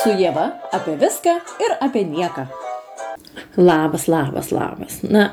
Su 0.00 0.12
Jėva 0.18 0.50
apie 0.74 0.98
viską 1.00 1.38
ir 1.62 1.78
apie 1.84 2.04
nieką. 2.08 2.48
Labas, 3.56 4.08
labas, 4.10 4.50
labas. 4.52 5.00
Na, 5.06 5.28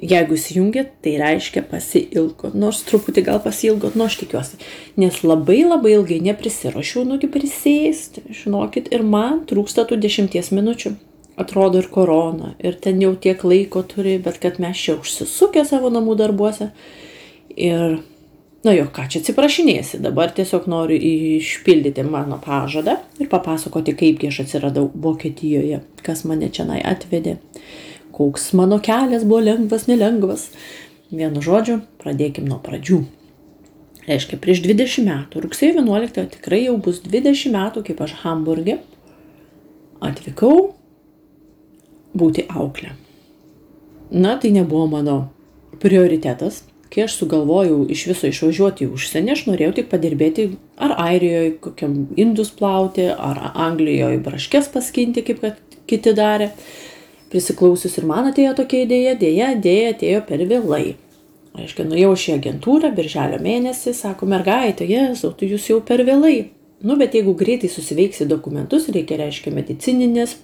jeigu 0.00 0.36
įsijungėt, 0.38 0.94
tai 1.04 1.16
reiškia 1.20 1.62
pasilgot, 1.68 2.54
nors 2.58 2.80
truputį 2.88 3.24
gal 3.28 3.40
pasilgot, 3.44 3.96
nu 3.98 4.06
aš 4.06 4.18
tikiuosi, 4.22 4.58
nes 5.00 5.20
labai 5.24 5.60
labai 5.66 5.96
ilgai 5.98 6.20
neprisirašiau, 6.30 7.04
nugi 7.08 7.30
prisėsti, 7.32 8.24
žinokit, 8.42 8.90
ir 8.94 9.04
man 9.04 9.44
trūksta 9.48 9.86
tų 9.88 10.00
dešimties 10.04 10.52
minučių. 10.54 10.94
Atrodo 11.38 11.78
ir 11.78 11.86
korona, 11.92 12.56
ir 12.58 12.74
ten 12.82 12.98
jau 12.98 13.12
tiek 13.14 13.44
laiko 13.46 13.84
turi, 13.86 14.16
bet 14.22 14.40
kad 14.42 14.56
mes 14.58 14.78
čia 14.80 14.96
užsisukę 14.98 15.62
savo 15.68 15.90
namų 15.94 16.16
darbuose. 16.18 16.72
Ir, 17.54 18.00
na 18.66 18.74
jo, 18.74 18.86
ką 18.94 19.04
čia 19.10 19.20
atsiprašinėsi, 19.22 20.00
dabar 20.02 20.32
tiesiog 20.34 20.66
noriu 20.70 20.98
išpildyti 20.98 22.02
mano 22.06 22.40
pažadą 22.42 22.96
ir 23.22 23.30
papasakoti, 23.30 23.94
kaipgi 23.98 24.32
aš 24.32 24.42
atsiradau 24.46 24.88
Vokietijoje, 24.94 25.82
kas 26.02 26.24
mane 26.26 26.50
čia 26.50 26.66
atvedė 26.82 27.38
koks 28.18 28.52
mano 28.52 28.80
kelias 28.82 29.24
buvo 29.24 29.40
lengvas, 29.40 29.86
nelengvas. 29.86 30.48
Vienu 31.14 31.38
žodžiu, 31.44 31.78
pradėkim 32.02 32.48
nuo 32.50 32.58
pradžių. 32.64 32.98
Reiškia, 34.08 34.38
prieš 34.42 34.64
20 34.64 35.06
metų, 35.06 35.42
rugsėjo 35.44 35.76
11 35.78 36.26
tikrai 36.34 36.64
jau 36.64 36.74
bus 36.82 36.98
20 37.04 37.52
metų, 37.54 37.84
kaip 37.86 38.02
aš 38.02 38.16
Hamburgė 38.24 38.80
atvykau 40.02 40.72
būti 42.18 42.48
auklė. 42.50 42.96
Na, 44.10 44.34
tai 44.40 44.50
nebuvo 44.56 44.88
mano 44.90 45.16
prioritetas. 45.78 46.64
Kai 46.88 47.04
aš 47.04 47.18
sugalvojau 47.20 47.82
iš 47.92 48.06
viso 48.08 48.28
išvažiuoti 48.30 48.86
į 48.86 48.92
užsienį, 48.96 49.32
aš 49.34 49.42
norėjau 49.50 49.74
tik 49.76 49.90
padirbėti 49.90 50.46
ar 50.80 50.94
Airijoje, 51.04 51.50
kokiam 51.64 51.96
indus 52.16 52.50
plauti, 52.56 53.10
ar 53.12 53.50
Anglijoje 53.52 54.22
braškės 54.24 54.70
paskinti, 54.72 55.24
kaip 55.26 55.42
kad 55.44 55.78
kiti 55.88 56.14
darė 56.16 56.48
prisiklausius 57.32 57.98
ir 58.00 58.08
man 58.08 58.30
atėjo 58.30 58.54
tokia 58.62 58.86
idėja, 58.86 59.14
dėja, 59.20 59.52
dėja 59.60 59.92
atėjo 59.92 60.24
per 60.30 60.44
vėlai. 60.48 60.96
Aiškiai, 61.58 61.88
nuėjau 61.90 62.12
šį 62.22 62.34
agentūrą, 62.38 62.92
birželio 62.96 63.40
mėnesį, 63.42 63.92
sako 63.96 64.28
mergaitė, 64.30 64.86
jėzau, 64.88 65.32
tu 65.36 65.48
jūs 65.48 65.68
jau 65.72 65.80
per 65.84 66.04
vėlai. 66.06 66.50
Nu, 66.80 66.94
bet 66.96 67.16
jeigu 67.18 67.34
greitai 67.34 67.68
susiveiksi 67.72 68.28
dokumentus, 68.30 68.86
reikia, 68.94 69.18
reiškia, 69.18 69.52
medicininės 69.52 70.36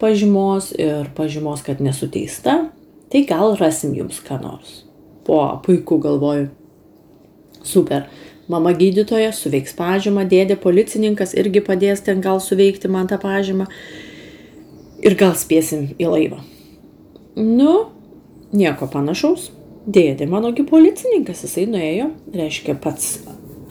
pažymos 0.00 0.72
ir 0.74 1.10
pažymos, 1.14 1.62
kad 1.66 1.82
nesuteista, 1.84 2.56
tai 3.12 3.26
gal 3.28 3.58
rasim 3.60 3.92
jums 3.94 4.22
ką 4.24 4.40
nors. 4.40 4.80
Po, 5.26 5.38
puiku 5.64 5.98
galvoju. 6.02 6.48
Super. 7.62 8.08
Mama 8.50 8.72
gydytoja 8.74 9.30
suveiks 9.32 9.74
pažymą, 9.78 10.24
dėdė 10.28 10.56
policininkas 10.60 11.36
irgi 11.38 11.62
padės 11.64 12.02
ten 12.04 12.20
gal 12.20 12.40
suveikti 12.42 12.90
man 12.90 13.06
tą 13.08 13.20
pažymą 13.22 13.68
ir 15.02 15.16
gal 15.18 15.36
spėsim 15.38 15.92
į 15.94 16.10
laivą. 16.10 16.40
Nu, 17.38 17.74
nieko 18.52 18.90
panašaus. 18.90 19.50
Dėdė 19.82 20.28
manogi 20.30 20.62
policininkas, 20.62 21.40
jisai 21.42 21.64
nuėjo, 21.66 22.12
reiškia 22.38 22.76
pats 22.78 23.16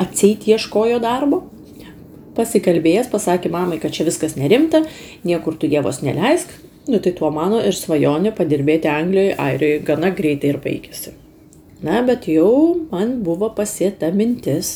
atseit 0.02 0.43
ieškojo 0.49 0.97
darbo. 1.03 1.45
Pasikalbėjęs, 2.36 3.08
pasakė 3.11 3.52
mamai, 3.52 3.77
kad 3.80 3.95
čia 3.95 4.08
viskas 4.08 4.36
nerimta, 4.39 4.83
niekur 5.27 5.55
tu 5.59 5.71
dievos 5.71 6.02
neleisk. 6.03 6.52
Nu 6.91 6.99
tai 6.99 7.13
tuo 7.15 7.30
mano 7.31 7.61
ir 7.63 7.75
svajonė 7.77 8.33
padirbėti 8.36 8.89
Anglijoje, 8.91 9.36
Airijoje 9.39 9.81
gana 9.88 10.11
greitai 10.15 10.52
ir 10.52 10.59
baigėsi. 10.63 11.13
Na, 11.81 12.03
bet 12.05 12.27
jau 12.29 12.77
man 12.91 13.17
buvo 13.25 13.49
pasėta 13.57 14.11
mintis 14.13 14.75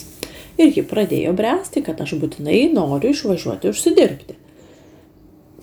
ir 0.58 0.72
ji 0.74 0.82
pradėjo 0.90 1.36
bręsti, 1.38 1.84
kad 1.86 2.00
aš 2.02 2.16
būtinai 2.22 2.64
noriu 2.74 3.12
išvažiuoti 3.14 3.70
užsidirbti. 3.70 4.38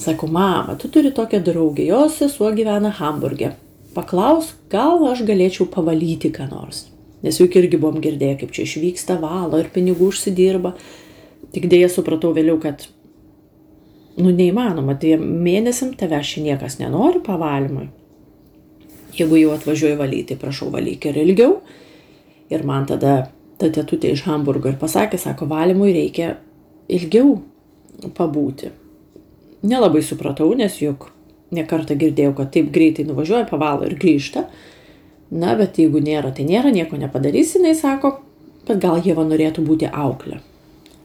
Sako, 0.02 0.28
mama, 0.30 0.76
tu 0.78 0.88
turi 0.88 1.10
tokią 1.12 1.42
draugę, 1.44 1.84
jos 1.86 2.16
sesuo 2.20 2.52
gyvena 2.54 2.92
Hamburgė. 2.94 3.52
Paklaus, 3.92 4.54
gal 4.72 5.02
aš 5.10 5.24
galėčiau 5.28 5.66
pavalyti 5.70 6.30
ką 6.32 6.46
nors. 6.48 6.86
Nes 7.22 7.38
juk 7.38 7.58
irgi 7.58 7.78
buvom 7.78 8.00
girdėję, 8.02 8.38
kaip 8.40 8.54
čia 8.54 8.64
išvyksta 8.64 9.18
valo 9.22 9.60
ir 9.60 9.68
pinigų 9.74 10.08
užsidirba. 10.10 10.72
Tik 11.52 11.68
dėja 11.70 11.90
supratau 11.92 12.32
vėliau, 12.34 12.56
kad, 12.62 12.86
nu, 14.16 14.30
neįmanoma, 14.30 14.96
dviem 14.98 15.26
mėnesim 15.44 15.92
tave 15.98 16.22
čia 16.24 16.46
niekas 16.46 16.78
nenori 16.80 17.20
pavalymui. 17.22 17.90
Jeigu 19.16 19.38
jau 19.40 19.54
atvažiuoju 19.56 19.98
valyti, 20.00 20.38
prašau 20.40 20.70
valyk 20.72 21.08
ir 21.10 21.18
ilgiau. 21.24 21.56
Ir 22.52 22.66
man 22.68 22.86
tada 22.88 23.16
ta 23.60 23.68
tetutė 23.72 24.12
iš 24.12 24.26
Hamburgo 24.28 24.72
ir 24.72 24.78
pasakė, 24.80 25.20
sako, 25.20 25.48
valymui 25.50 25.92
reikia 25.94 26.36
ilgiau 26.92 27.36
pabūti 28.16 28.72
nelabai 29.62 30.02
supratau, 30.02 30.52
nes 30.58 30.76
juk 30.82 31.08
nekartą 31.54 31.96
girdėjau, 31.98 32.34
kad 32.38 32.52
taip 32.54 32.70
greitai 32.74 33.06
nuvažiuoja, 33.08 33.46
pavalo 33.50 33.86
ir 33.86 33.96
grįžta. 34.00 34.46
Na, 35.32 35.54
bet 35.56 35.78
jeigu 35.80 36.02
nėra, 36.04 36.32
tai 36.34 36.44
nėra, 36.48 36.72
nieko 36.74 36.98
nepadarysi, 37.00 37.58
jinai 37.58 37.72
sako, 37.76 38.18
bet 38.68 38.82
gal 38.82 39.00
Jėva 39.04 39.24
norėtų 39.24 39.64
būti 39.64 39.88
auklė. 39.88 40.42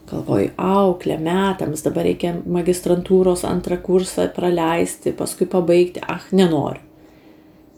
Galvoju, 0.08 0.50
auklė 0.56 1.18
metams, 1.20 1.84
dabar 1.84 2.06
reikia 2.08 2.34
magistrantūros 2.48 3.44
antrą 3.48 3.76
kursą 3.84 4.28
praleisti, 4.36 5.14
paskui 5.16 5.48
pabaigti, 5.48 6.04
ah, 6.04 6.24
nenoriu. 6.32 6.87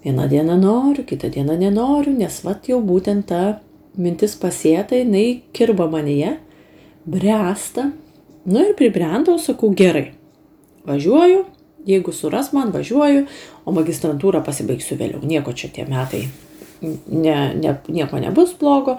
Vieną 0.05 0.29
dieną 0.29 0.57
noriu, 0.57 1.05
kitą 1.05 1.29
dieną 1.31 1.57
nenoriu, 1.61 2.13
nes 2.17 2.41
vat 2.45 2.69
jau 2.69 2.79
būtent 2.81 3.27
ta 3.29 3.61
mintis 4.01 4.37
pasėta, 4.41 4.97
jinai 4.97 5.43
kirba 5.53 5.91
manyje, 5.93 6.39
bręsta. 7.05 7.91
Nu 8.49 8.63
ir 8.65 8.73
pribrendau, 8.79 9.37
sakau, 9.39 9.75
gerai, 9.77 10.15
važiuoju, 10.89 11.43
jeigu 11.87 12.15
suras 12.17 12.53
man, 12.57 12.73
važiuoju, 12.73 13.27
o 13.69 13.75
magistrantūrą 13.77 14.41
pasibaigsiu 14.47 14.97
vėliau. 14.97 15.21
Nieko 15.21 15.53
čia 15.53 15.69
tie 15.75 15.85
metai, 15.89 16.23
ne, 16.81 17.37
ne, 17.61 17.77
nieko 17.89 18.23
nebus 18.25 18.57
blogo. 18.61 18.97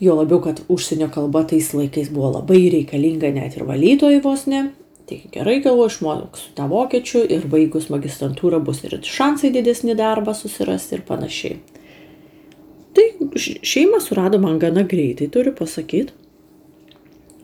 Jo 0.00 0.16
labiau, 0.16 0.40
kad 0.42 0.62
užsienio 0.72 1.10
kalba 1.12 1.44
tais 1.46 1.70
laikais 1.76 2.08
buvo 2.10 2.32
labai 2.38 2.64
reikalinga 2.72 3.30
net 3.36 3.54
ir 3.58 3.66
valytojai 3.68 4.22
vos 4.24 4.46
ne. 4.50 4.70
Tai 5.10 5.16
gerai 5.34 5.56
galvoju, 5.58 5.90
išmoksiu 5.90 6.52
tą 6.54 6.68
vokiečių 6.70 7.24
ir 7.34 7.48
baigus 7.50 7.88
magistrantūrą 7.90 8.60
bus 8.62 8.84
ir 8.86 8.92
šansai 9.02 9.48
didesnį 9.56 9.96
darbą 9.98 10.36
susirasti 10.38 10.94
ir 10.94 11.02
panašiai. 11.08 11.56
Tai 12.94 13.06
šeimą 13.34 13.98
surado 14.04 14.38
man 14.38 14.60
gana 14.62 14.84
greitai, 14.86 15.26
turiu 15.34 15.50
pasakyti. 15.58 16.14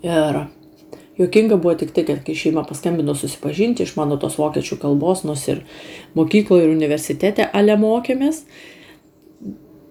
Ir 0.06 0.44
Jokinga 1.18 1.58
buvo 1.58 1.74
tik 1.80 1.90
tai, 1.96 2.04
kad 2.06 2.22
kai 2.22 2.38
šeima 2.38 2.62
paskambino 2.68 3.14
susipažinti 3.18 3.82
iš 3.82 3.96
mano 3.98 4.20
tos 4.22 4.38
vokiečių 4.38 4.78
kalbos, 4.86 5.24
nors 5.26 5.42
ir 5.50 5.64
mokykloje 6.14 6.68
ir 6.68 6.74
universitete 6.76 7.50
ale 7.50 7.74
mokėmės, 7.82 8.44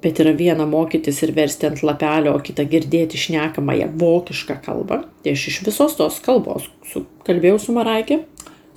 bet 0.06 0.22
yra 0.22 0.36
viena 0.38 0.68
mokytis 0.70 1.24
ir 1.26 1.34
versti 1.34 1.66
ant 1.72 1.82
lapelio, 1.82 2.36
o 2.38 2.44
kita 2.46 2.68
girdėti 2.70 3.18
šnekamąją 3.18 3.90
vokišką 3.98 4.60
kalbą. 4.66 5.02
Tai 5.26 5.34
aš 5.34 5.48
iš 5.50 5.64
visos 5.66 5.98
tos 5.98 6.20
kalbos 6.26 6.68
su, 6.86 7.02
kalbėjau 7.26 7.58
su 7.64 7.74
Maraikė, 7.74 8.20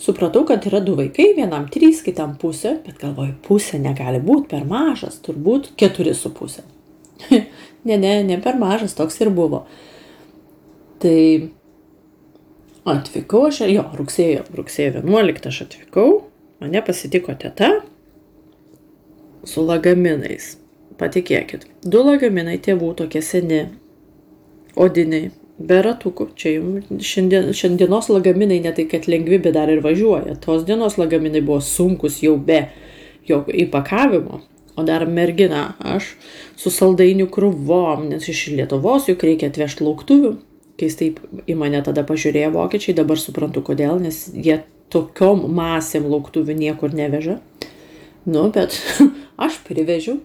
supratau, 0.01 0.47
kad 0.49 0.65
yra 0.71 0.81
du 0.81 0.97
vaikai, 0.97 1.35
vienam 1.37 1.69
trys, 1.73 2.01
kitam 2.07 2.39
pusė, 2.41 2.79
bet 2.87 2.97
galvoju, 3.03 3.37
pusė 3.45 3.83
negali 3.83 4.23
būti 4.25 4.49
per 4.55 4.65
mažas, 4.69 5.21
turbūt 5.27 5.75
keturi 5.77 6.17
su 6.17 6.33
pusė. 6.33 6.65
ne, 7.29 8.01
ne, 8.01 8.15
ne 8.25 8.41
per 8.41 8.57
mažas, 8.57 8.97
toks 8.97 9.21
ir 9.21 9.29
buvo. 9.35 9.67
Tai 11.03 11.19
Atvykau 12.89 13.51
aš, 13.51 13.61
jo, 13.69 13.83
rugsėjo, 13.99 14.47
rugsėjo 14.57 15.03
11 15.03 15.51
aš 15.51 15.59
atvykau, 15.67 16.23
mane 16.63 16.81
pasitiko 16.87 17.35
teta 17.37 17.75
su 19.45 19.61
lagaminais. 19.67 20.55
Patikėkit, 20.99 21.69
du 21.87 22.03
lagaminai 22.03 22.57
tėvų 22.63 22.93
tokie 22.99 23.23
seni, 23.23 23.61
odiniai, 24.75 25.31
be 25.59 25.79
ratukų. 25.87 26.31
Čia 26.39 26.57
jau 26.57 26.99
šiandien, 27.11 27.53
šiandienos 27.55 28.11
lagaminai 28.11 28.59
ne 28.65 28.75
tai, 28.75 28.89
kad 28.91 29.07
lengvi, 29.11 29.39
bet 29.45 29.55
dar 29.55 29.71
ir 29.71 29.83
važiuoja. 29.85 30.37
Tos 30.43 30.67
dienos 30.67 30.99
lagaminai 30.99 31.43
buvo 31.45 31.61
sunkus 31.65 32.21
jau 32.25 32.35
be 32.37 32.65
jo 33.29 33.45
įpakavimo. 33.47 34.43
O 34.79 34.85
dar 34.87 35.07
mergina, 35.11 35.73
aš 35.83 36.13
su 36.59 36.71
saldainių 36.71 37.27
krūvom, 37.35 38.05
nes 38.13 38.29
iš 38.31 38.45
Lietuvos 38.55 39.09
juk 39.11 39.25
reikia 39.27 39.51
atvežti 39.51 39.87
lauktuvių 39.87 40.37
keistai 40.79 41.13
į 41.49 41.57
mane 41.59 41.81
tada 41.85 42.05
pažiūrėjo 42.07 42.53
vokiečiai, 42.55 42.97
dabar 42.99 43.21
suprantu 43.21 43.63
kodėl, 43.67 43.99
nes 44.03 44.27
jie 44.31 44.61
tokiom 44.93 45.45
masėm 45.55 46.09
lauktuvių 46.09 46.57
niekur 46.59 46.95
neveža. 46.97 47.39
Nu, 48.29 48.49
bet 48.55 48.79
aš 49.49 49.61
privežiu. 49.67 50.21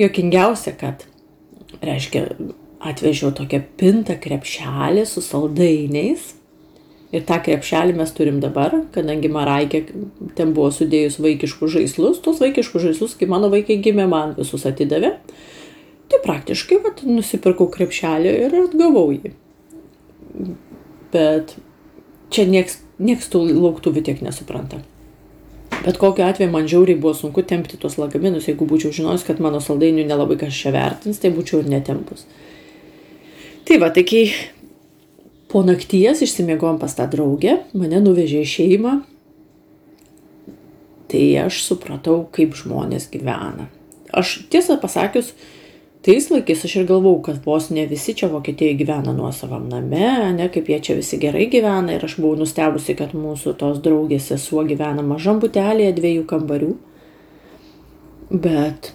Jokingiausia, 0.00 0.74
kad, 0.80 1.04
reiškia, 1.84 2.26
atvežiau 2.90 3.34
tokią 3.36 3.60
pintą 3.80 4.16
krepšelį 4.22 5.04
su 5.08 5.22
saldainiais. 5.24 6.30
Ir 7.10 7.24
tą 7.26 7.40
krepšelį 7.42 7.96
mes 7.98 8.12
turim 8.14 8.38
dabar, 8.40 8.76
kadangi 8.94 9.28
Maraikė 9.34 9.80
ten 10.38 10.54
buvo 10.54 10.70
sudėjus 10.72 11.18
vaikiškus 11.20 11.74
žaislus, 11.74 12.20
tos 12.22 12.38
vaikiškus 12.40 12.86
žaislus, 12.86 13.16
kai 13.18 13.26
mano 13.28 13.50
vaikai 13.50 13.80
gimė, 13.82 14.06
man 14.08 14.36
visus 14.38 14.64
atidavė. 14.70 15.16
Tai 16.10 16.22
praktiškai, 16.22 16.78
vat, 16.86 17.02
nusipirkau 17.06 17.66
krepšelį 17.74 18.34
ir 18.46 18.58
atgavau 18.62 19.08
jį 19.16 19.34
bet 21.12 21.56
čia 22.30 22.46
nieks, 22.48 22.80
nieks 23.02 23.30
tų 23.30 23.44
lauktuvių 23.50 24.04
tiek 24.06 24.22
nesupranta. 24.24 24.80
Bet 25.84 25.96
kokiu 25.96 26.26
atveju 26.26 26.52
man 26.52 26.68
žiauriai 26.68 27.00
buvo 27.00 27.14
sunku 27.16 27.42
tempti 27.42 27.78
tuos 27.80 27.96
lagaminus, 27.96 28.48
jeigu 28.50 28.66
būčiau 28.68 28.92
žinojus, 28.92 29.24
kad 29.24 29.40
mano 29.40 29.62
saldainių 29.64 30.04
nelabai 30.08 30.36
kas 30.40 30.56
čia 30.56 30.74
vertins, 30.74 31.20
tai 31.22 31.32
būčiau 31.32 31.62
ir 31.62 31.70
netempus. 31.72 32.26
Tai 33.64 33.78
va, 33.80 33.88
tai 33.94 34.04
kai 34.04 34.26
po 35.48 35.62
nakties 35.64 36.20
išsimiegom 36.26 36.76
pas 36.82 36.92
tą 36.98 37.06
draugę, 37.10 37.62
mane 37.72 38.02
nuvežė 38.04 38.44
į 38.44 38.50
šeimą, 38.52 38.94
tai 41.10 41.22
aš 41.46 41.62
supratau, 41.64 42.22
kaip 42.34 42.54
žmonės 42.58 43.08
gyvena. 43.10 43.70
Aš 44.12 44.40
tiesą 44.52 44.76
pasakius, 44.82 45.32
tais 46.06 46.30
laikais 46.32 46.64
aš 46.64 46.76
ir 46.80 46.86
galvau, 46.88 47.18
kad 47.24 47.40
vos 47.44 47.68
ne 47.70 47.84
visi 47.90 48.14
čia 48.16 48.30
Vokietijoje 48.32 48.78
gyvena 48.80 49.12
nuosavam 49.16 49.66
name, 49.68 50.32
ne 50.36 50.46
kaip 50.52 50.70
jie 50.72 50.78
čia 50.80 50.96
visi 50.98 51.18
gerai 51.20 51.48
gyvena 51.52 51.96
ir 51.96 52.06
aš 52.06 52.16
buvau 52.20 52.38
nustebusi, 52.40 52.96
kad 52.98 53.12
mūsų 53.16 53.56
tos 53.60 53.82
draugės 53.84 54.30
sesuo 54.32 54.64
gyvena 54.68 55.04
mažam 55.04 55.42
butelėje 55.42 55.92
dviejų 55.98 56.24
kambarių. 56.30 56.72
Bet 58.30 58.92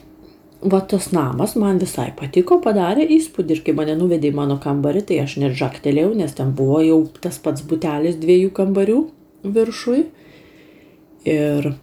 va 0.65 0.81
tas 0.81 1.11
namas 1.13 1.55
man 1.59 1.77
visai 1.81 2.09
patiko, 2.17 2.57
padarė 2.63 3.05
įspūdį 3.19 3.57
ir 3.57 3.63
kai 3.65 3.77
mane 3.77 3.97
nuvedė 3.99 4.31
į 4.31 4.37
mano 4.39 4.57
kambarį, 4.61 5.05
tai 5.09 5.21
aš 5.25 5.37
net 5.43 5.57
žaktelėjau, 5.59 6.13
nes 6.17 6.33
ten 6.33 6.55
buvo 6.57 6.81
jau 6.81 6.99
tas 7.21 7.37
pats 7.37 7.65
butelis 7.69 8.17
dviejų 8.21 8.53
kambarių 8.55 8.99
viršui. 9.45 10.05
Ir 11.25 11.73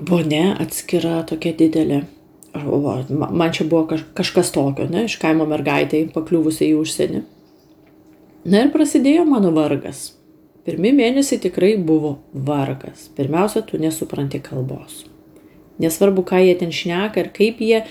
vonė 0.00 0.44
atskira 0.60 1.22
tokia 1.28 1.52
didelė 1.56 2.04
va, 2.64 2.98
man 3.10 3.52
čia 3.52 3.66
buvo 3.68 3.86
kaž, 3.90 4.04
kažkas 4.16 4.52
tokio, 4.54 4.86
ne, 4.90 5.06
iš 5.08 5.18
kaimo 5.22 5.46
mergaitai 5.48 6.06
pakliuvusiai 6.14 6.72
į 6.72 6.78
užsienį. 6.80 7.22
Na 8.46 8.62
ir 8.62 8.70
prasidėjo 8.74 9.24
mano 9.26 9.50
vargas. 9.54 10.12
Pirmi 10.66 10.92
mėnesiai 10.94 11.38
tikrai 11.42 11.74
buvo 11.78 12.16
vargas. 12.32 13.08
Pirmiausia, 13.14 13.62
tu 13.66 13.78
nesupranti 13.78 14.40
kalbos. 14.42 15.04
Nesvarbu, 15.82 16.24
ką 16.26 16.40
jie 16.42 16.54
ten 16.58 16.72
šneka 16.74 17.22
ir 17.22 17.30
kaip 17.34 17.60
jie 17.62 17.82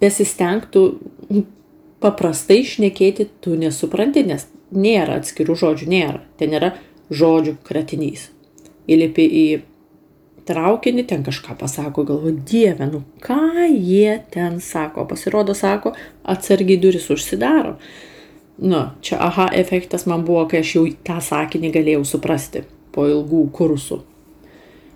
besistengtų 0.00 0.84
paprastai 2.00 2.62
šnekėti, 2.64 3.28
tu 3.44 3.56
nesupranti, 3.58 4.24
nes 4.28 4.46
nėra 4.72 5.18
atskirų 5.20 5.56
žodžių, 5.62 5.88
nėra. 5.90 6.20
Ten 6.40 6.54
yra 6.56 6.74
žodžių 7.10 7.56
kratinys. 7.66 8.28
Įlipi 8.88 9.26
į 9.26 9.46
traukinį, 10.46 11.04
ten 11.10 11.24
kažką 11.26 11.56
pasako, 11.60 12.04
galvoju, 12.08 12.40
dieve, 12.48 12.86
nu 12.90 13.02
ką 13.24 13.66
jie 13.70 14.20
ten 14.32 14.60
sako, 14.62 15.06
pasirodo, 15.10 15.54
sako, 15.54 15.94
atsargiai 16.24 16.80
duris 16.80 17.10
užsidaro. 17.10 17.76
Nu, 18.56 18.86
čia 19.04 19.18
aha 19.20 19.50
efektas 19.52 20.06
man 20.08 20.24
buvo, 20.24 20.46
kai 20.48 20.62
aš 20.64 20.74
jau 20.78 20.86
tą 21.04 21.18
sakinį 21.20 21.72
galėjau 21.74 22.04
suprasti 22.08 22.64
po 22.94 23.04
ilgų 23.10 23.42
kursų. 23.56 24.00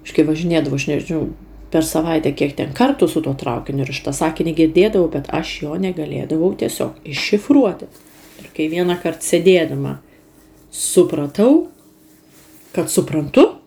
Aš 0.01 0.15
kai 0.17 0.25
važinėdavau, 0.25 0.79
aš 0.81 0.87
nežinau, 0.89 1.27
per 1.71 1.85
savaitę 1.87 2.33
kiek 2.35 2.55
ten 2.57 2.73
kartų 2.77 3.09
su 3.11 3.21
tuo 3.23 3.35
traukiniu 3.39 3.85
ir 3.85 3.93
aš 3.93 4.01
tą 4.07 4.15
sakinį 4.17 4.55
girdėdavau, 4.63 5.11
bet 5.13 5.29
aš 5.35 5.59
jo 5.67 5.77
negalėdavau 5.81 6.55
tiesiog 6.63 7.05
iššifruoti. 7.13 7.91
Ir 8.41 8.49
kai 8.57 8.71
vieną 8.73 8.97
kartą 9.03 9.29
sėdėdama 9.29 9.99
supratau, 10.73 11.69
kad 12.73 12.91
suprantu, 12.91 13.60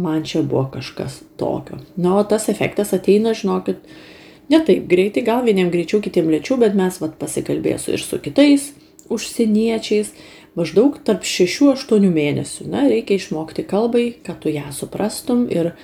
man 0.00 0.24
čia 0.26 0.42
buvo 0.42 0.66
kažkas 0.74 1.20
tokio. 1.40 1.80
Na, 1.96 2.16
o 2.18 2.24
tas 2.24 2.48
efektas 2.52 2.94
ateina, 2.96 3.34
žinokit, 3.36 3.84
ne 4.50 4.60
taip 4.66 4.88
greitai, 4.90 5.24
gal 5.26 5.44
vieniem 5.46 5.70
greičiau, 5.72 6.02
kitiem 6.04 6.30
lėčiau, 6.32 6.58
bet 6.60 6.76
mes 6.78 7.00
vat 7.02 7.18
pasikalbėsiu 7.20 7.94
ir 7.94 8.04
su 8.04 8.18
kitais 8.22 8.72
užsieniečiais, 9.10 10.12
maždaug 10.58 10.98
tarp 11.06 11.26
6-8 11.26 12.10
mėnesių. 12.10 12.68
Na, 12.70 12.86
reikia 12.90 13.18
išmokti 13.18 13.66
kalbai, 13.66 14.10
kad 14.24 14.40
tu 14.42 14.52
ją 14.52 14.70
suprastum 14.74 15.46
ir 15.50 15.74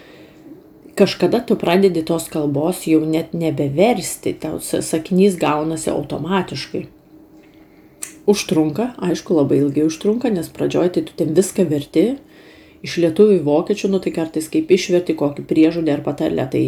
kažkada 0.96 1.42
tu 1.46 1.58
pradedi 1.60 2.04
tos 2.06 2.30
kalbos 2.32 2.86
jau 2.88 3.02
net 3.04 3.34
nebeversti, 3.36 4.36
tau 4.40 4.60
sakinys 4.62 5.36
gaunasi 5.40 5.90
automatiškai. 5.92 6.86
Užtrunka, 8.26 8.92
aišku, 9.06 9.36
labai 9.38 9.60
ilgai 9.62 9.84
užtrunka, 9.86 10.32
nes 10.34 10.48
pradžioje 10.50 10.96
tai 10.96 11.02
tu 11.06 11.14
ten 11.18 11.34
viską 11.36 11.66
verti, 11.70 12.06
iš 12.84 12.98
lietuvių 13.02 13.40
į 13.40 13.44
vokiečių, 13.46 13.90
nu 13.92 14.00
tai 14.02 14.12
kartais 14.16 14.48
kaip 14.52 14.70
išverti 14.72 15.16
kokį 15.18 15.46
priežodį 15.48 15.94
ar 15.94 16.02
patarlę, 16.06 16.46
tai 16.52 16.64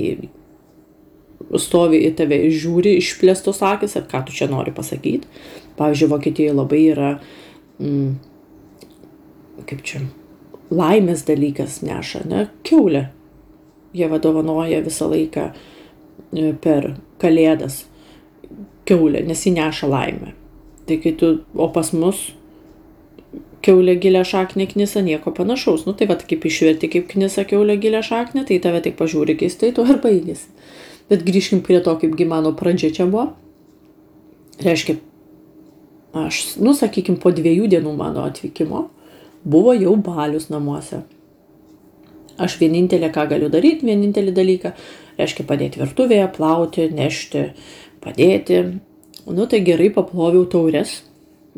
stovi 1.61 2.03
į 2.07 2.15
tave 2.19 2.39
ir 2.47 2.55
žiūri 2.55 2.97
išplėstos 2.99 3.61
akis, 3.65 3.97
ar 3.97 4.07
ką 4.11 4.25
tu 4.27 4.35
čia 4.37 4.49
nori 4.51 4.75
pasakyti. 4.75 5.29
Pavyzdžiui, 5.79 6.11
Vokietijoje 6.11 6.57
labai 6.57 6.81
yra, 6.93 7.11
mm, 7.79 8.09
kaip 9.69 9.85
čia, 9.87 10.03
laimės 10.75 11.25
dalykas 11.29 11.81
neša, 11.87 12.25
ne, 12.29 12.49
keulė. 12.67 13.09
Jie 13.97 14.09
vadovanoja 14.11 14.83
visą 14.85 15.09
laiką 15.09 15.47
e, 15.49 16.51
per 16.61 16.93
kalėdas 17.23 17.87
keulė, 18.89 19.23
nes 19.25 19.47
ji 19.47 19.55
neša 19.57 19.89
laimę. 19.89 20.35
Tai 20.89 20.99
kai 21.05 21.15
tu, 21.21 21.33
o 21.57 21.69
pas 21.73 21.93
mus 21.93 22.33
kiaulė 23.69 23.99
gilę 24.01 24.25
šaknį 24.25 24.71
knisa, 24.73 25.05
nieko 25.05 25.35
panašaus. 25.37 25.85
Nu 25.85 25.93
tai 25.97 26.09
va, 26.09 26.17
kaip 26.17 26.47
išverti, 26.49 26.89
kaip 26.95 27.11
knisa 27.13 27.45
kiaulė 27.49 27.77
gilę 27.83 28.01
šaknį, 28.07 28.47
tai 28.49 28.59
tave 28.65 28.81
tik 28.85 28.97
pažiūri 28.97 29.37
keistai, 29.39 29.75
tu 29.77 29.85
ir 29.85 30.01
baigėsi. 30.01 30.49
Bet 31.13 31.25
grįžkim 31.25 31.61
prie 31.65 31.81
to, 31.85 31.95
kaipgi 32.01 32.27
mano 32.29 32.55
pradžia 32.57 32.91
čia 32.97 33.07
buvo. 33.09 33.31
Reiškia, 34.65 34.97
aš, 36.25 36.41
nu 36.65 36.75
sakykime, 36.75 37.21
po 37.23 37.31
dviejų 37.35 37.69
dienų 37.77 37.93
mano 37.97 38.25
atvykimo 38.27 38.89
buvo 39.45 39.77
jau 39.77 39.95
balius 39.97 40.49
namuose. 40.51 41.05
Aš 42.39 42.59
vienintelė, 42.61 43.11
ką 43.15 43.27
galiu 43.31 43.49
daryti, 43.51 43.87
vienintelį 43.87 44.35
dalyką, 44.35 44.73
reiškia 45.19 45.47
padėti 45.47 45.83
virtuvėje, 45.83 46.29
plauti, 46.37 46.89
nešti, 46.95 47.45
padėti. 48.05 48.61
Nu 49.29 49.47
tai 49.51 49.61
gerai 49.67 49.89
paploviau 49.95 50.47
taures, 50.49 51.01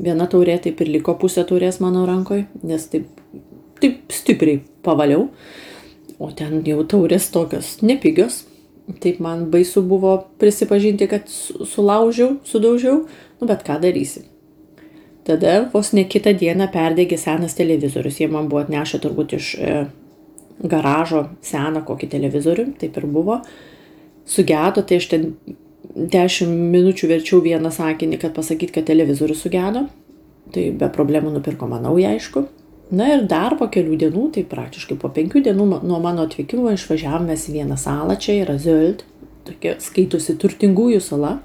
Viena 0.00 0.26
taurė 0.31 0.56
taip 0.64 0.81
ir 0.81 0.93
liko 0.94 1.14
pusė 1.20 1.44
taurės 1.49 1.81
mano 1.82 2.06
rankoje, 2.08 2.47
nes 2.64 2.87
taip, 2.93 3.08
taip 3.82 4.14
stipriai 4.14 4.62
pavaliau. 4.87 5.29
O 6.20 6.31
ten 6.37 6.61
jau 6.64 6.82
taurės 6.88 7.29
tokios 7.32 7.79
nepigios. 7.85 8.44
Taip 9.00 9.20
man 9.23 9.44
baisu 9.52 9.85
buvo 9.87 10.17
prisipažinti, 10.41 11.06
kad 11.11 11.29
sulaužiau, 11.31 12.41
sudaužiau, 12.49 13.05
nu 13.41 13.49
bet 13.49 13.62
ką 13.67 13.79
darysi. 13.82 14.25
Tada 15.29 15.69
vos 15.73 15.93
ne 15.94 16.06
kitą 16.08 16.32
dieną 16.35 16.67
perdegė 16.73 17.19
senas 17.20 17.55
televizorius. 17.58 18.19
Jie 18.23 18.29
man 18.32 18.49
buvo 18.50 18.64
atnešę 18.64 18.99
turbūt 19.05 19.37
iš 19.37 19.50
e, 19.61 19.75
garažo 20.64 21.27
seną 21.44 21.84
kokį 21.86 22.08
televizorių, 22.17 22.67
taip 22.81 22.96
ir 22.98 23.06
buvo. 23.06 23.41
Sugedo, 24.27 24.82
tai 24.82 24.98
aš 25.01 25.10
ten 25.13 25.29
dešimt 25.94 26.70
minučių 26.72 27.10
verčiau 27.10 27.41
vieną 27.44 27.72
sakinį, 27.75 28.20
kad 28.22 28.34
pasakyti, 28.37 28.75
kad 28.79 28.89
televizorius 28.89 29.43
sugedo. 29.44 29.87
Tai 30.51 30.65
be 30.75 30.89
problemų 30.91 31.34
nupirko 31.37 31.69
man 31.70 31.84
naują, 31.87 32.15
aišku. 32.17 32.46
Na 32.91 33.06
ir 33.15 33.22
dar 33.31 33.55
po 33.58 33.69
kelių 33.70 33.96
dienų, 34.01 34.25
tai 34.34 34.43
praktiškai 34.51 34.96
po 34.99 35.13
penkių 35.15 35.44
dienų 35.46 35.67
nuo 35.87 36.01
mano 36.03 36.25
atvykimo 36.27 36.72
išvažiavome 36.75 37.37
į 37.39 37.55
vieną 37.55 37.79
salą, 37.79 38.17
čia 38.19 38.41
yra 38.43 38.56
Zöld, 38.58 39.05
tokia 39.46 39.77
skaitusi 39.82 40.34
turtingųjų 40.41 40.99
sala. 41.05 41.37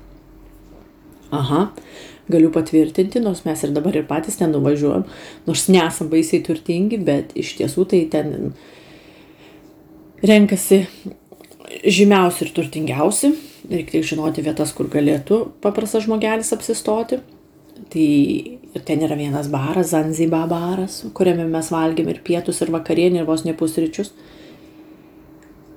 Aha, 1.36 1.68
galiu 2.32 2.50
patvirtinti, 2.54 3.22
nors 3.22 3.44
mes 3.46 3.62
ir 3.62 3.75
dabar 3.75 3.98
ir 3.98 4.08
patys 4.10 4.39
ten 4.39 4.54
nuvažiuojam, 4.56 5.06
nors 5.46 5.68
nesam 5.70 6.10
baisiai 6.10 6.42
turtingi, 6.46 6.98
bet 6.98 7.36
iš 7.38 7.54
tiesų 7.60 7.86
tai 7.94 8.01
ten 8.10 8.56
renkasi 10.25 10.86
žymiausi 11.86 12.48
ir 12.48 12.56
turtingiausi 12.58 13.36
reikia 13.69 14.03
žinoti 14.05 14.43
vietas, 14.45 14.74
kur 14.75 14.89
galėtų 14.91 15.41
paprastas 15.63 16.05
žmogelis 16.05 16.53
apsistoti. 16.55 17.22
Tai 17.91 18.05
ir 18.75 18.84
ten 18.88 19.03
yra 19.03 19.17
vienas 19.19 19.50
baras, 19.51 19.91
Zanziba 19.91 20.45
baras, 20.50 21.01
kuriame 21.15 21.45
mes 21.50 21.72
valgėm 21.74 22.10
ir 22.12 22.22
pietus, 22.25 22.62
ir 22.63 22.72
vakarienį, 22.74 23.22
ir 23.22 23.27
vos 23.27 23.43
ne 23.48 23.55
pusryčius. 23.57 24.13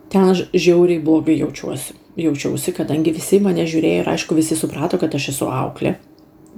Ten 0.08 0.30
aš 0.30 0.46
žiauriai 0.54 1.02
blogai 1.04 1.38
jaučiuosi. 1.40 1.96
Jaučiausi, 2.18 2.72
kadangi 2.74 3.12
visi 3.14 3.38
mane 3.42 3.66
žiūrėjo 3.68 4.02
ir 4.02 4.08
aišku 4.10 4.34
visi 4.34 4.56
suprato, 4.58 4.98
kad 4.98 5.12
aš 5.14 5.28
esu 5.34 5.50
auklė. 5.52 5.94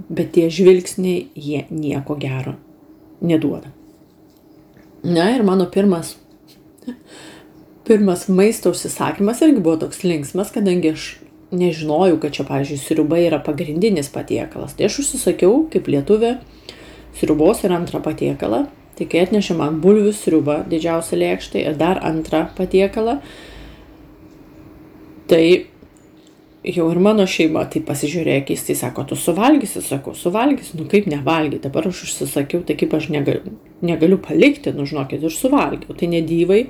Bet 0.09 0.33
tie 0.37 0.47
žvilgsniai, 0.49 1.27
jie 1.37 1.67
nieko 1.69 2.17
gero 2.21 2.55
neduoda. 3.21 3.69
Na 5.05 5.31
ir 5.35 5.45
mano 5.45 5.67
pirmas 5.73 6.15
pirmas 7.91 8.29
maisto 8.31 8.71
užsisakymas 8.71 9.43
irgi 9.43 9.59
buvo 9.59 9.81
toks 9.83 10.05
linksmas, 10.07 10.53
kadangi 10.55 10.95
aš 10.95 11.07
nežinojau, 11.51 12.21
kad 12.23 12.37
čia, 12.37 12.47
pavyzdžiui, 12.47 12.79
sriuba 12.79 13.19
yra 13.19 13.41
pagrindinis 13.43 14.11
patiekalas. 14.15 14.77
Tai 14.79 14.87
aš 14.87 15.01
užsisakiau 15.03 15.65
kaip 15.73 15.91
lietuvė 15.91 16.37
sriubos 17.19 17.65
ir 17.67 17.75
antrą 17.75 17.99
patiekalą. 18.05 18.69
Tai 18.99 19.09
kai 19.11 19.25
atnešė 19.25 19.57
man 19.59 19.81
bulvių 19.83 20.13
sriubą 20.15 20.61
didžiausią 20.71 21.19
lėkštę 21.19 21.65
ir 21.65 21.79
dar 21.81 21.99
antrą 22.07 22.45
patiekalą, 22.55 23.17
tai 25.31 25.45
jau 26.65 26.87
ir 26.93 27.01
mano 27.01 27.25
šeima 27.25 27.63
tai 27.73 27.81
pasižiūrėjo 27.87 28.45
keistai, 28.51 28.77
sako, 28.77 29.07
tu 29.09 29.17
suvalgysi, 29.17 29.81
sakau, 29.85 30.13
suvalgysi, 30.19 30.77
nu 30.77 30.85
kaip 30.91 31.09
nevalgyti, 31.09 31.63
dabar 31.65 31.89
aš 31.89 32.05
užsisakiau, 32.07 32.61
tai 32.67 32.77
kaip 32.79 32.93
aš 32.99 33.09
negaliu, 33.15 33.55
negaliu 33.81 34.21
palikti, 34.21 34.75
nu 34.77 34.85
žinokit, 34.89 35.25
ir 35.25 35.35
suvalgiau. 35.35 35.97
Tai 35.97 36.11
nedyvai, 36.13 36.61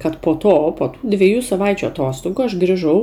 kad 0.00 0.18
po 0.24 0.34
to, 0.40 0.56
po 0.78 0.90
tų 0.94 1.14
dviejų 1.14 1.42
savaičių 1.46 1.90
atostogų 1.90 2.46
aš 2.46 2.56
grįžau 2.60 2.98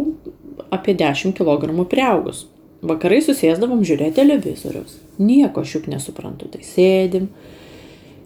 apie 0.74 0.96
10 0.98 1.36
kg 1.38 1.86
priaugus. 1.90 2.46
Vakarai 2.88 3.20
susėsdavom 3.26 3.82
žiūrėti 3.86 4.20
televizorius. 4.20 5.00
Nieko 5.18 5.64
aš 5.66 5.78
juk 5.78 5.88
nesuprantu, 5.90 6.50
tai 6.54 6.62
sėdim. 6.66 7.32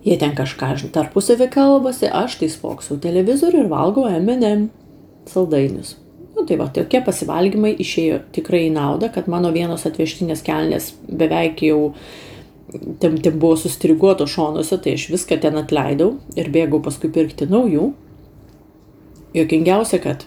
Jie 0.04 0.18
ten 0.20 0.34
kažką 0.36 0.74
tarpusavį 0.92 1.48
kalbasi, 1.54 2.10
aš 2.10 2.40
tai 2.42 2.50
spoksau 2.52 2.98
televizorių 3.00 3.64
ir 3.64 3.72
valgau 3.72 4.08
M&M 4.10 4.70
saldainius. 5.30 5.96
Nu, 6.36 6.44
tai 6.48 6.58
va, 6.58 6.68
tokie 6.74 7.04
pasivalgymai 7.06 7.74
išėjo 7.84 8.22
tikrai 8.36 8.66
į 8.70 8.74
naudą, 8.76 9.12
kad 9.14 9.28
mano 9.32 9.52
vienos 9.54 9.86
atvežtinės 9.88 10.44
kelnės 10.48 10.92
beveik 11.06 11.62
jau 11.68 11.92
ten, 13.00 13.18
ten 13.22 13.36
buvo 13.40 13.58
sustriguoto 13.60 14.28
šonuose, 14.28 14.80
tai 14.82 14.96
aš 14.98 15.10
viską 15.14 15.38
ten 15.44 15.60
atleidau 15.60 16.16
ir 16.40 16.50
bėgau 16.54 16.82
paskui 16.84 17.12
pirkti 17.14 17.50
naujų. 17.52 17.92
Jokingiausia, 19.34 20.02
kad 20.04 20.26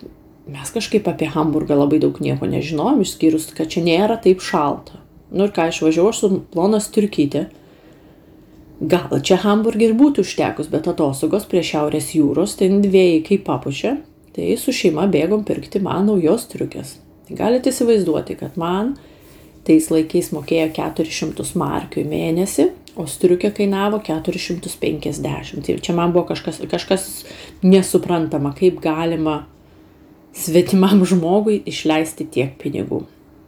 mes 0.48 0.70
kažkaip 0.72 1.08
apie 1.08 1.28
Hamburgą 1.32 1.76
labai 1.76 2.00
daug 2.00 2.16
nieko 2.24 2.48
nežinojom, 2.48 3.02
išskyrus, 3.04 3.50
kad 3.56 3.68
čia 3.72 3.84
nėra 3.84 4.16
taip 4.20 4.40
šalta. 4.44 5.00
Nu 5.34 5.48
ir 5.48 5.52
ką, 5.52 5.68
išvažiavau 5.72 6.12
aš 6.12 6.22
su 6.22 6.30
plonas 6.52 6.88
turkytė. 6.94 7.46
Gal 8.84 9.20
čia 9.24 9.38
Hamburgė 9.44 9.90
ir 9.90 9.96
būtų 9.98 10.24
užtekus, 10.24 10.68
bet 10.72 10.88
atostogos 10.90 11.46
prie 11.48 11.62
Šiaurės 11.64 12.12
jūros, 12.16 12.56
ten 12.60 12.80
dviejai 12.84 13.22
kaip 13.26 13.44
papučia, 13.46 13.96
tai 14.34 14.54
su 14.60 14.74
šeima 14.74 15.06
bėgom 15.10 15.44
pirkti 15.46 15.82
man 15.82 16.08
naujos 16.10 16.48
triukės. 16.50 16.96
Tai 17.28 17.36
galite 17.38 17.72
įsivaizduoti, 17.72 18.36
kad 18.40 18.58
man 18.60 18.96
tais 19.64 19.86
laikais 19.92 20.32
mokėjo 20.34 20.72
400 20.76 21.46
markių 21.60 22.02
į 22.02 22.08
mėnesį, 22.10 22.66
o 22.96 23.06
striukė 23.10 23.50
kainavo 23.54 23.98
450. 24.04 25.64
Tai 25.66 25.78
čia 25.82 25.96
man 25.96 26.14
buvo 26.14 26.28
kažkas, 26.30 26.60
kažkas 26.70 27.08
nesuprantama, 27.62 28.54
kaip 28.56 28.80
galima 28.84 29.44
svetimam 30.34 31.04
žmogui 31.06 31.60
išleisti 31.70 32.26
tiek 32.30 32.56
pinigų. 32.60 33.04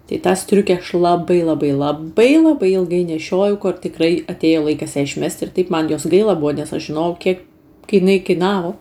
Tai 0.07 0.21
tą 0.23 0.37
striukę 0.39 0.77
aš 0.79 0.93
labai 0.95 1.41
labai 1.43 1.73
labai 1.75 2.31
labai 2.39 2.71
ilgai 2.77 3.03
nešioju, 3.09 3.59
kur 3.63 3.75
tikrai 3.83 4.21
atėjo 4.31 4.63
laikas 4.69 4.95
ją 4.95 5.03
išmesti 5.07 5.49
ir 5.49 5.55
taip 5.57 5.73
man 5.75 5.91
jos 5.91 6.07
gaila 6.07 6.37
buvo, 6.39 6.53
nes 6.55 6.71
aš 6.71 6.93
žinau, 6.93 7.09
kiek 7.19 7.43
jinai 7.91 8.21
kainavo. 8.23 8.77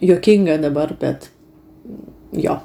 Jokinga 0.00 0.56
dabar, 0.62 0.94
bet 0.96 1.28
jo, 2.32 2.56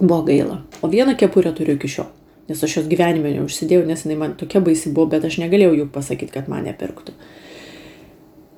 buvo 0.00 0.24
gaila. 0.26 0.58
O 0.82 0.90
vieną 0.90 1.14
kepurę 1.18 1.52
turiu 1.54 1.78
iki 1.78 1.90
šiol, 1.92 2.10
nes 2.48 2.62
aš 2.64 2.78
jos 2.78 2.88
gyvenime 2.88 3.34
neužsidėjau, 3.36 3.84
nes 3.88 4.04
jinai 4.04 4.16
man 4.22 4.38
tokia 4.40 4.62
baisi 4.64 4.92
buvo, 4.94 5.10
bet 5.14 5.26
aš 5.28 5.38
negalėjau 5.42 5.76
jų 5.82 5.90
pasakyti, 5.92 6.32
kad 6.34 6.48
man 6.48 6.64
nepirktų. 6.68 7.14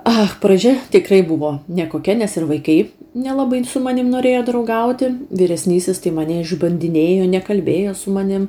Ah, 0.06 0.30
pradžia 0.40 0.78
tikrai 0.92 1.20
buvo 1.26 1.58
nekokia, 1.68 2.14
nes 2.16 2.32
ir 2.38 2.46
vaikai 2.48 2.78
nelabai 3.14 3.60
su 3.68 3.82
manim 3.84 4.08
norėjo 4.12 4.46
draugauti. 4.48 5.10
Vyresnysis 5.28 6.00
tai 6.00 6.14
mane 6.16 6.40
išbandinėjo, 6.40 7.26
nekalbėjo 7.28 7.92
su 7.98 8.14
manim. 8.14 8.48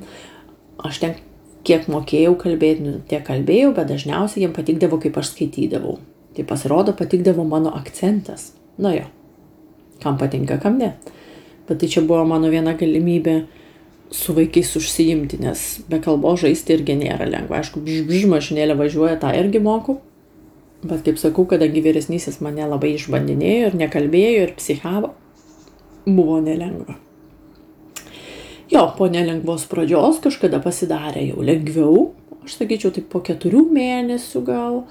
Aš 0.82 1.02
ten 1.02 1.18
kiek 1.66 1.88
mokėjau 1.92 2.34
kalbėti, 2.40 2.86
nu, 2.86 2.94
tiek 3.08 3.22
kalbėjau, 3.26 3.74
bet 3.76 3.90
dažniausiai 3.92 4.46
jiem 4.46 4.54
patikdavo, 4.56 4.98
kaip 5.02 5.18
aš 5.20 5.34
skaitydavau. 5.34 5.98
Tai 6.32 6.46
pasirodo, 6.48 6.94
patikdavo 6.96 7.44
mano 7.44 7.74
akcentas. 7.76 8.52
Na 8.80 8.94
jo, 8.96 9.04
kam 10.02 10.16
patinka, 10.18 10.56
kam 10.62 10.80
ne. 10.80 10.94
Bet 11.68 11.82
tai 11.82 11.90
čia 11.92 12.02
buvo 12.06 12.24
mano 12.26 12.48
viena 12.50 12.72
galimybė 12.78 13.42
su 14.12 14.34
vaikais 14.36 14.70
užsiimti, 14.76 15.40
nes 15.42 15.80
be 15.88 16.00
kalbos 16.04 16.42
žaisti 16.44 16.76
irgi 16.76 16.96
nėra 17.00 17.28
lengva. 17.30 17.62
Aišku, 17.62 17.80
bžbž 17.84 18.28
mašinėlė 18.30 18.76
važiuoja, 18.78 19.16
tą 19.22 19.32
irgi 19.36 19.62
moku. 19.64 19.98
Bet 20.82 21.04
kaip 21.06 21.20
sakau, 21.20 21.46
kadangi 21.48 21.80
vyresnysis 21.84 22.40
mane 22.42 22.66
labai 22.66 22.96
išbandinėjo 22.96 23.70
ir 23.70 23.78
nekalbėjo 23.78 24.44
ir 24.48 24.54
psichavo, 24.58 25.12
buvo 26.04 26.40
nelengva. 26.42 26.98
Jo, 28.72 28.88
po 28.98 29.06
nelengvos 29.12 29.66
pradžios 29.70 30.18
kažkada 30.24 30.58
pasidarė 30.64 31.26
jau 31.28 31.44
lengviau, 31.44 32.10
aš 32.42 32.58
sakyčiau, 32.58 32.92
taip 32.96 33.10
po 33.12 33.22
keturių 33.24 33.66
mėnesių 33.68 34.44
gal. 34.48 34.82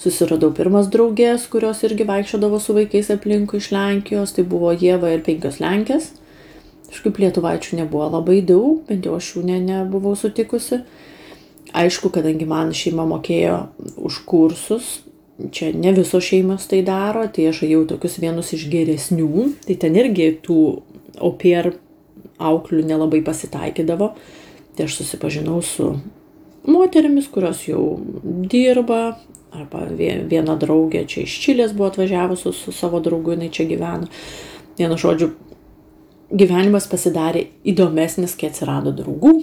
Susiradau 0.00 0.50
pirmas 0.56 0.88
draugės, 0.92 1.44
kurios 1.52 1.82
irgi 1.84 2.06
vaikščiodavo 2.08 2.60
su 2.60 2.76
vaikais 2.76 3.10
aplinkui 3.12 3.60
iš 3.60 3.70
Lenkijos, 3.74 4.32
tai 4.36 4.46
buvo 4.48 4.72
Jėva 4.72 5.12
ir 5.12 5.24
penkios 5.24 5.60
Lenkės. 5.60 6.10
Kažkaip 6.90 7.20
lietuvaičių 7.22 7.78
nebuvo 7.84 8.08
labai 8.10 8.40
daug, 8.42 8.82
bent 8.88 9.06
jau 9.06 9.14
aš 9.18 9.36
jų 9.36 9.44
ne, 9.46 9.60
nebuvau 9.62 10.16
sutikusi. 10.18 10.82
Aišku, 11.76 12.10
kadangi 12.10 12.48
man 12.50 12.72
šeima 12.74 13.04
mokėjo 13.06 13.60
už 14.02 14.16
kursus, 14.26 14.88
čia 15.54 15.70
ne 15.70 15.92
visos 15.94 16.24
šeimos 16.26 16.66
tai 16.70 16.82
daro, 16.86 17.22
tai 17.30 17.46
aš 17.50 17.62
jau 17.68 17.84
tokius 17.88 18.18
vienus 18.22 18.50
iš 18.56 18.66
geresnių, 18.72 19.46
tai 19.68 19.78
ten 19.78 19.96
irgi 19.96 20.32
tų 20.42 20.58
opier 21.30 21.72
auklių 22.40 22.82
nelabai 22.88 23.22
pasitaikydavo. 23.24 24.12
Tai 24.74 24.86
aš 24.86 25.00
susipažinau 25.00 25.60
su 25.62 25.92
moterimis, 26.66 27.28
kurios 27.30 27.62
jau 27.68 28.00
dirba, 28.50 29.18
arba 29.54 29.86
viena 29.90 30.56
draugė 30.58 31.04
čia 31.10 31.24
iš 31.26 31.36
Čilės 31.42 31.74
buvo 31.76 31.90
atvažiavusi 31.90 32.52
su 32.54 32.74
savo 32.74 33.00
draugu, 33.02 33.34
jinai 33.34 33.50
čia 33.54 33.66
gyveno. 33.70 34.10
Vienu 34.78 34.98
žodžiu, 35.00 35.32
gyvenimas 36.30 36.86
pasidarė 36.90 37.46
įdomesnis, 37.68 38.36
kai 38.38 38.50
atsirado 38.50 38.92
draugų. 38.96 39.34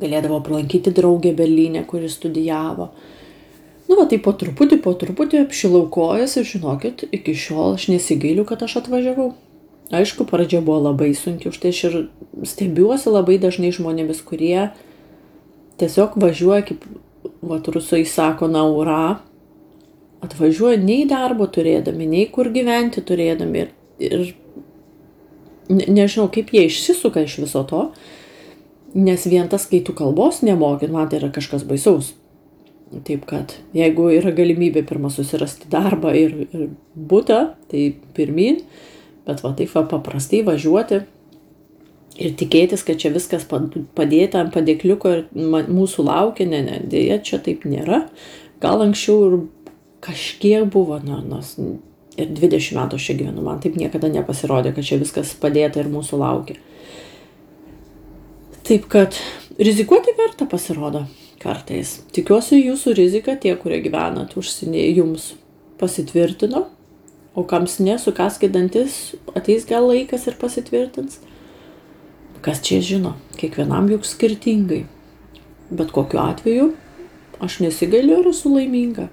Galėdavo 0.00 0.40
aplankyti 0.40 0.92
draugę 0.94 1.34
Berlyne, 1.36 1.84
kuri 1.86 2.10
studijavo. 2.10 2.90
Nu, 3.88 3.98
va, 3.98 4.06
tai 4.10 4.18
po 4.22 4.32
truputį, 4.36 4.80
po 4.82 4.94
truputį 4.98 5.44
apšilau 5.44 5.84
kojas 5.92 6.38
ir 6.40 6.46
žinokit, 6.48 7.04
iki 7.14 7.34
šiol 7.36 7.76
aš 7.76 7.88
nesigailiu, 7.92 8.46
kad 8.48 8.64
aš 8.64 8.80
atvažiavau. 8.82 9.34
Aišku, 9.94 10.24
pradžia 10.26 10.62
buvo 10.64 10.80
labai 10.88 11.12
sunki, 11.14 11.50
už 11.52 11.60
tai 11.60 11.74
aš 11.74 11.82
ir 11.90 11.96
stebiuosi 12.48 13.12
labai 13.12 13.36
dažnai 13.42 13.70
žmonėmis, 13.76 14.22
kurie 14.24 14.70
tiesiog 15.78 16.16
važiuoja, 16.22 16.64
kaip 16.70 16.86
vatrusai 17.44 18.02
sako, 18.08 18.48
naura, 18.48 19.18
atvažiuoja 20.24 20.80
nei 20.80 21.04
darbo 21.08 21.46
turėdami, 21.52 22.08
nei 22.08 22.24
kur 22.32 22.48
gyventi 22.54 23.04
turėdami 23.04 23.60
ir, 23.60 23.70
ir 24.00 24.24
ne, 25.68 25.86
nežinau, 25.88 26.28
kaip 26.32 26.52
jie 26.54 26.66
išsisuka 26.68 27.24
iš 27.24 27.38
viso 27.44 27.64
to, 27.68 27.86
nes 28.94 29.26
vien 29.26 29.48
tas, 29.50 29.66
kai 29.70 29.82
tu 29.84 29.94
kalbos 29.96 30.42
nemokit, 30.46 30.92
man 30.92 31.08
tai 31.10 31.20
yra 31.22 31.32
kažkas 31.34 31.66
baisaus. 31.68 32.12
Taip 33.04 33.24
kad 33.26 33.56
jeigu 33.74 34.06
yra 34.14 34.30
galimybė 34.34 34.84
pirmą 34.86 35.10
susirasti 35.10 35.66
darbą 35.72 36.12
ir, 36.14 36.36
ir 36.54 36.68
būtą, 36.94 37.40
tai 37.72 37.88
pirmin, 38.14 38.60
bet 39.26 39.42
va 39.42 39.50
taip 39.58 39.72
va 39.74 39.82
paprastai 39.90 40.44
važiuoti 40.46 41.00
ir 42.20 42.36
tikėtis, 42.38 42.84
kad 42.86 43.00
čia 43.00 43.10
viskas 43.14 43.46
padėta 43.48 44.44
ant 44.44 44.54
padėkliuko 44.54 45.14
ir 45.16 45.24
mūsų 45.34 46.06
laukia, 46.06 46.46
ne, 46.50 46.62
ne, 46.66 46.78
dėja 46.90 47.18
čia 47.26 47.40
taip 47.42 47.66
nėra. 47.66 48.04
Gal 48.62 48.84
anksčiau 48.84 49.26
ir 49.26 49.36
kažkiek 50.04 50.68
buvo, 50.70 51.00
nors 51.02 51.56
ir 52.20 52.30
20 52.30 52.76
metų 52.78 52.98
aš 52.98 53.08
čia 53.08 53.16
gyvenu, 53.18 53.42
man 53.44 53.60
taip 53.62 53.78
niekada 53.80 54.10
nepasirodė, 54.12 54.74
kad 54.76 54.86
čia 54.86 55.00
viskas 55.00 55.34
padėta 55.40 55.82
ir 55.82 55.90
mūsų 55.92 56.20
laukia. 56.20 56.58
Taip 58.64 58.86
kad 58.92 59.18
rizikuoti 59.60 60.14
verta 60.16 60.46
pasirodo 60.48 61.04
kartais. 61.42 61.98
Tikiuosi 62.16 62.62
jūsų 62.62 62.94
rizika, 62.96 63.34
tie, 63.36 63.52
kurie 63.60 63.82
gyvenat 63.84 64.36
užsienyje, 64.40 64.94
jums 64.96 65.32
pasitvirtino, 65.80 66.64
o 67.34 67.44
kams 67.50 67.76
ne, 67.82 67.98
sukaskit 68.00 68.54
dantis, 68.54 69.16
ateis 69.36 69.66
gal 69.68 69.90
laikas 69.90 70.24
ir 70.30 70.38
pasitvirtins. 70.40 71.18
Kas 72.44 72.62
čia 72.64 72.80
žino, 72.84 73.14
kiekvienam 73.40 73.90
juk 73.92 74.06
skirtingai. 74.08 74.84
Bet 75.74 75.92
kokiu 75.96 76.20
atveju 76.22 76.70
aš 77.44 77.60
nesigailiu 77.64 78.20
ir 78.22 78.30
esu 78.30 78.52
laiminga. 78.52 79.08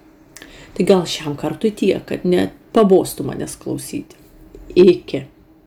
Tai 0.75 0.88
gal 0.88 1.05
šiam 1.10 1.36
kartui 1.39 1.72
tiek, 1.75 2.03
kad 2.08 2.24
net 2.27 2.55
pabostų 2.73 3.25
manęs 3.27 3.57
klausyti. 3.59 4.19
Iki. 4.75 5.25